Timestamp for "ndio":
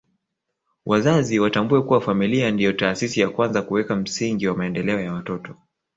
2.51-2.73